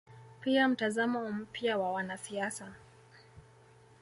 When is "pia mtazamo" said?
0.41-1.31